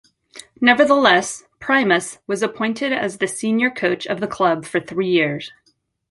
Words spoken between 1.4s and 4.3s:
Primus was appointed as the senior coach of the